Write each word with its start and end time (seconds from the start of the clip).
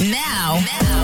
Now, 0.00 0.56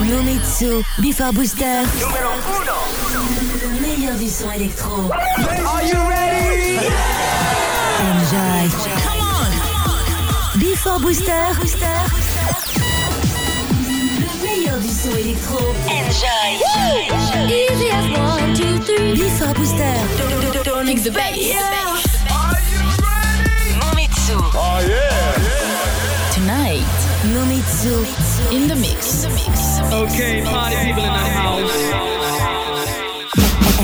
Nomitsu, 0.09 0.83
Before 0.99 1.31
Booster. 1.31 1.83
Numéro 1.99 2.31
1. 2.31 3.13
Le 3.61 3.69
meilleur 3.79 4.15
du 4.17 4.27
son 4.27 4.49
électro. 4.51 5.11
Are 5.11 5.83
you 5.83 5.99
ready? 6.09 6.79
Enjoy. 8.01 8.69
Come 9.03 9.21
on. 9.21 10.59
Before 10.59 10.99
Booster. 10.99 11.29
Le 13.85 14.43
meilleur 14.43 14.79
du 14.79 14.89
son 14.89 15.15
électro. 15.15 15.59
Enjoy. 15.85 16.57
Easy 17.47 17.91
as 17.91 18.09
one, 18.17 18.55
two, 18.55 18.79
three. 18.79 19.13
Before 19.13 19.53
Booster. 19.53 19.93
Don't 20.63 20.85
mix 20.87 21.03
the 21.03 21.11
bass. 21.11 21.53
Are 22.31 22.59
you 22.71 22.79
ready? 23.05 23.77
Nomitsu. 23.79 24.37
Oh 24.55 24.79
yeah. 24.87 25.16
In 27.27 28.67
the 28.69 28.75
mix. 28.75 29.25
Okay, 29.91 30.41
party 30.43 30.75
people 30.77 31.03
in 31.03 31.11
the 31.11 31.19
house. 31.35 31.73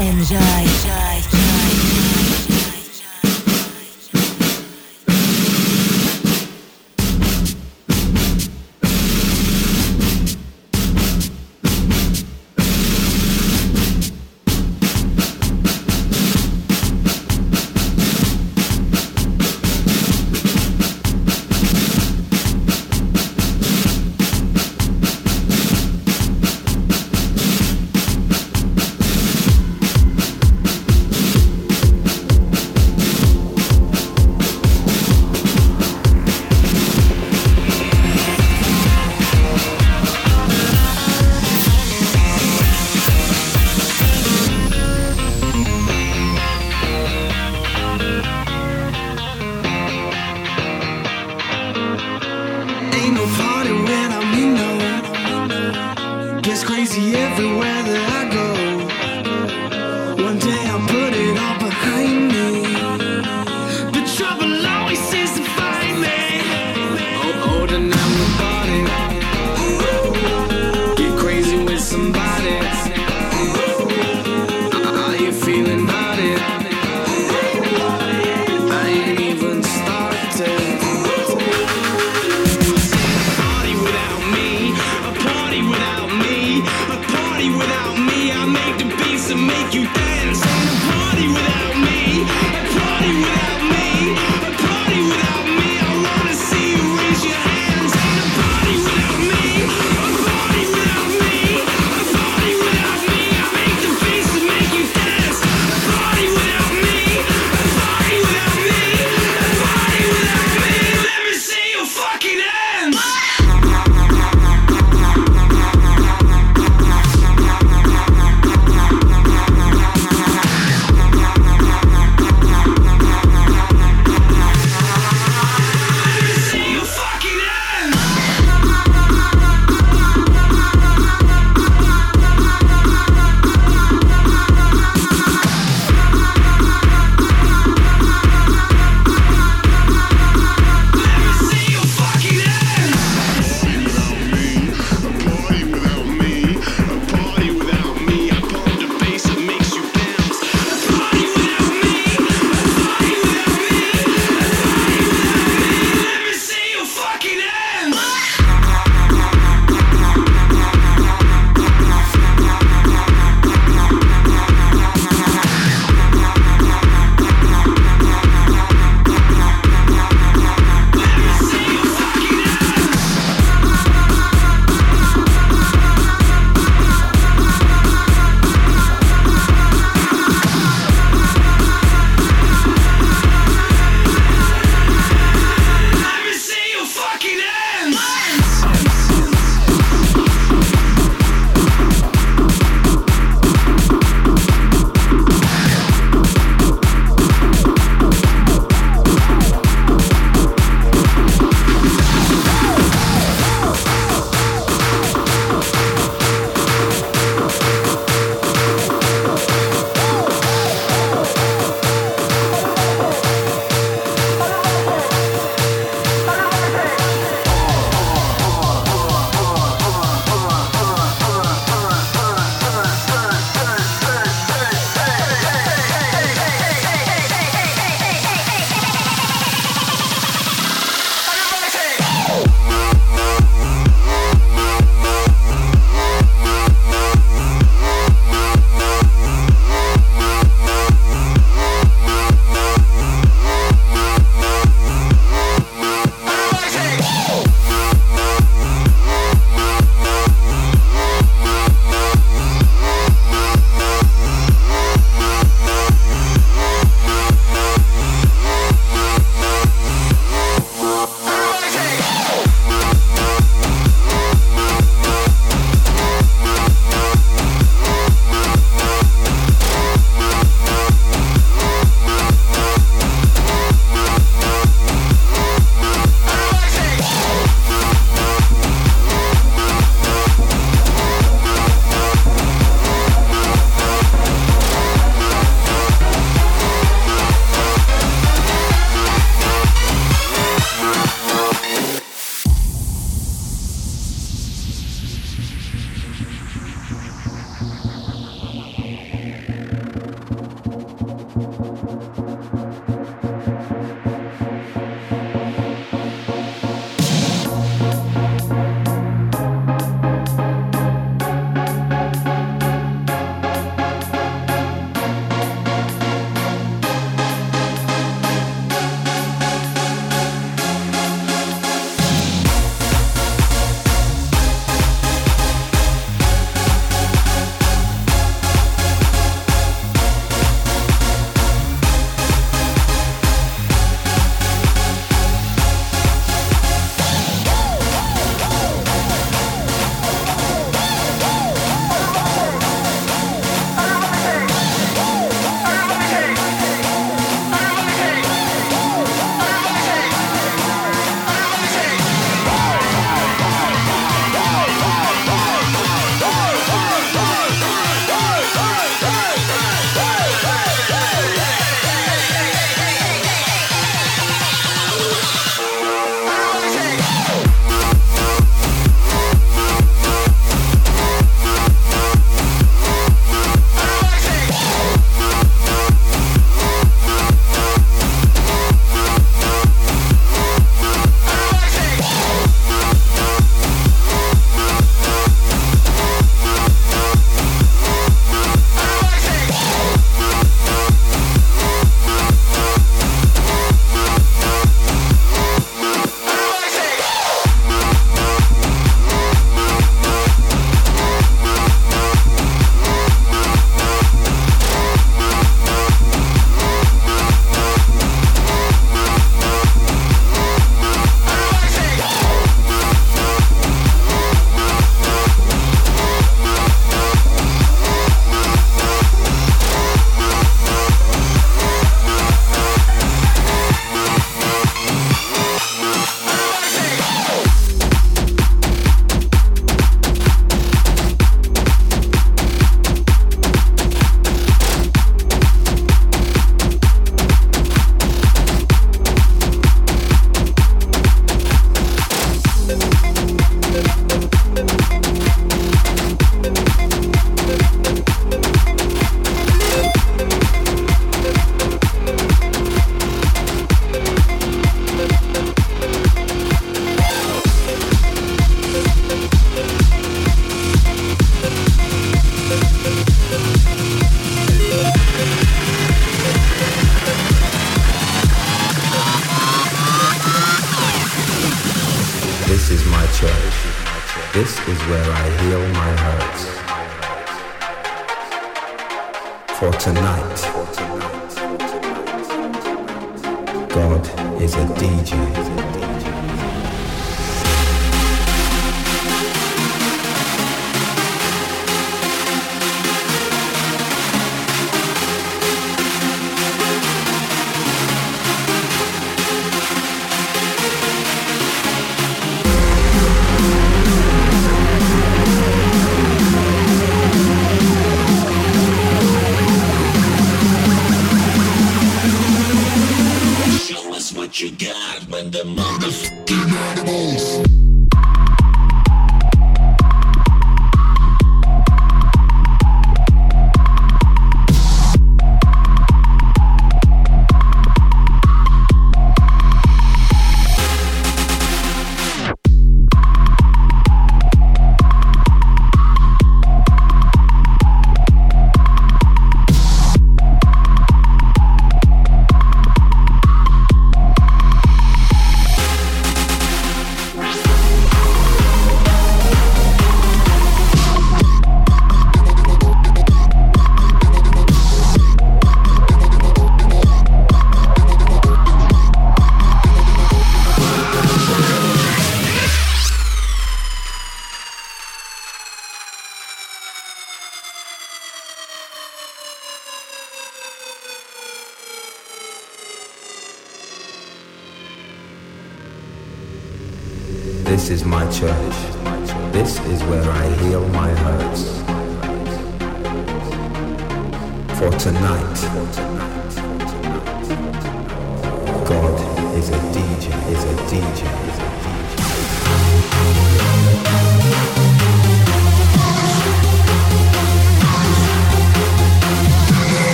Enjoy. 0.00 1.07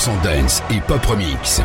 100% 0.00 0.22
dance 0.22 0.62
et 0.70 0.80
pop 0.80 1.04
remix. 1.04 1.60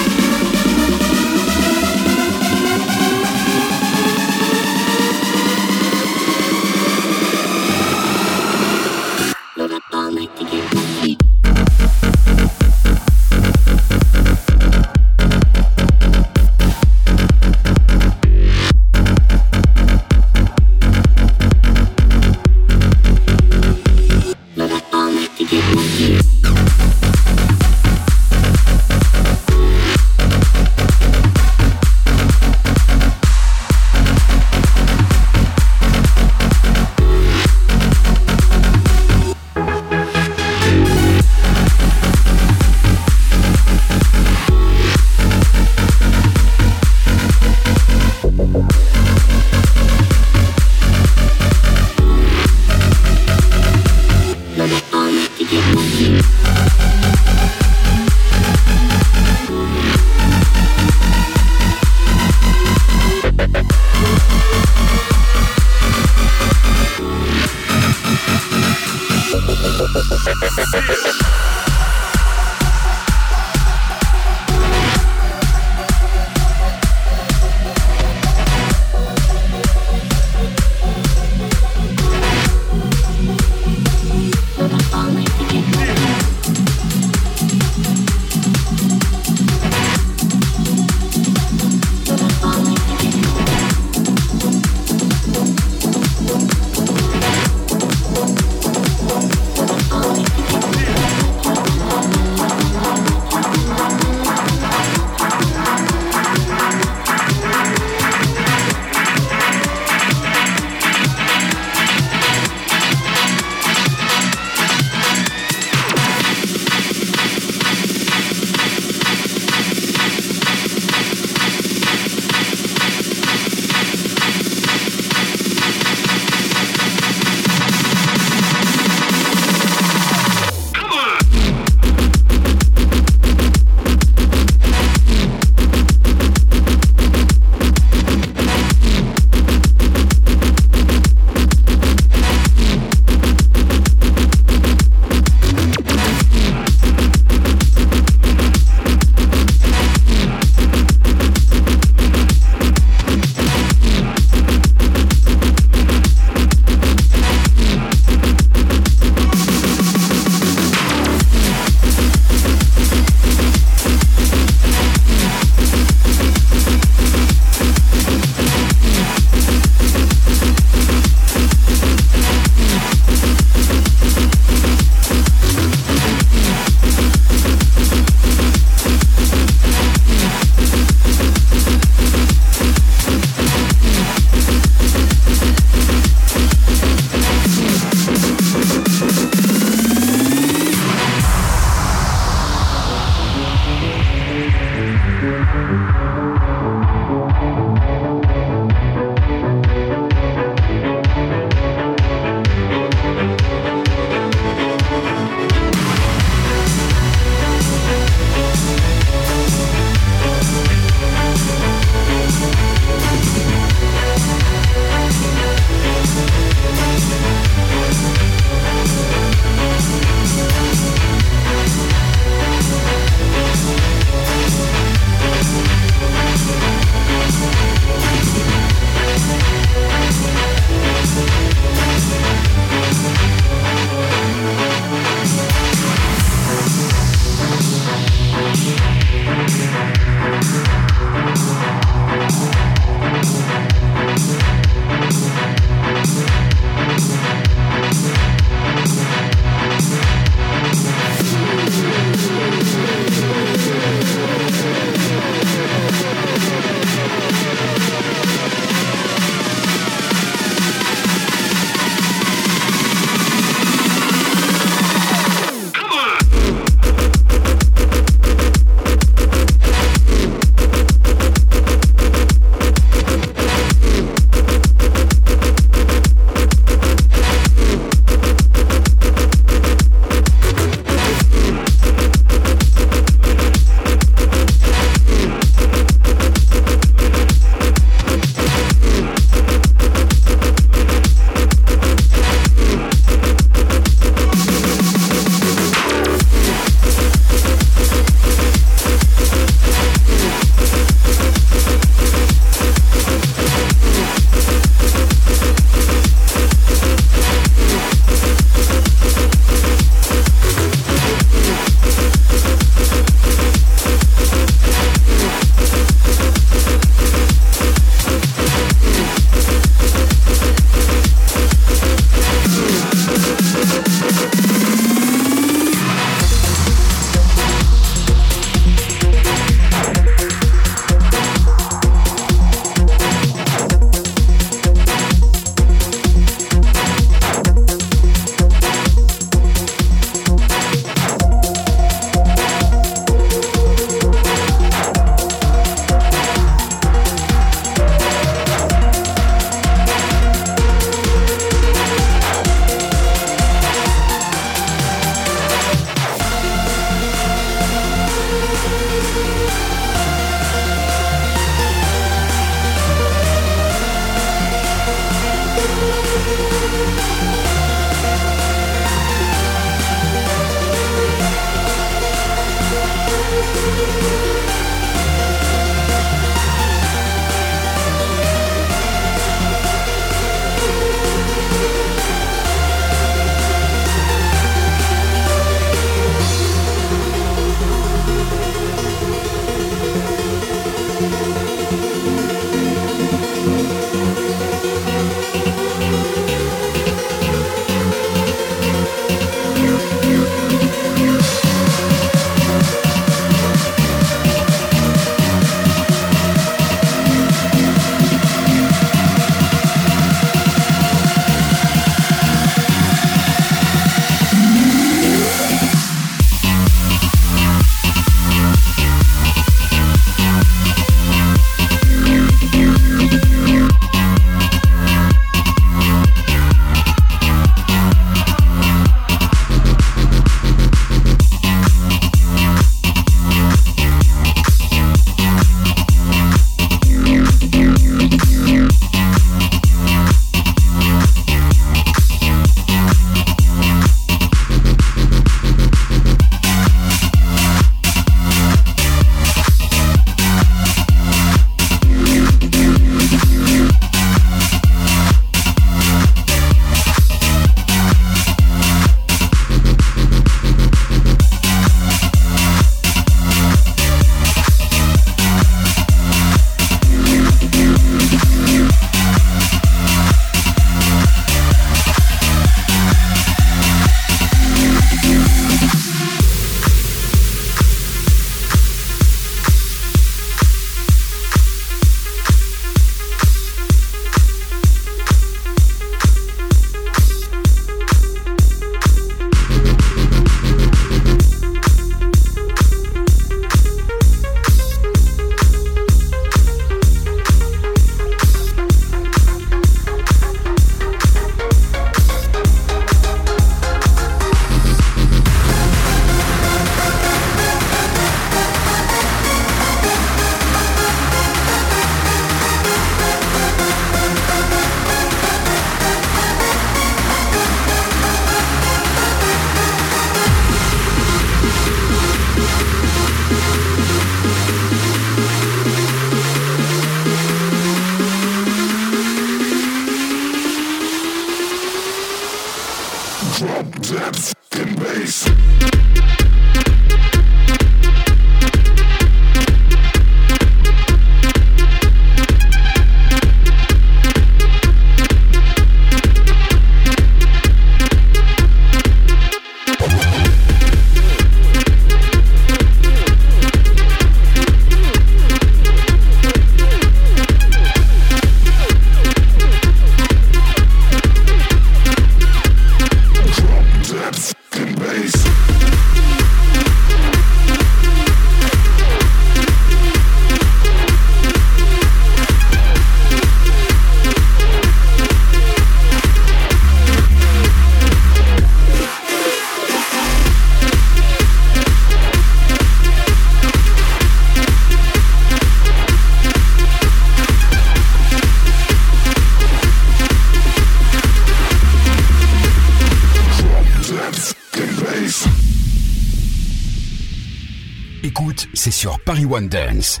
Paris 599.04 599.26
One 599.26 599.48
Dance. 599.48 600.00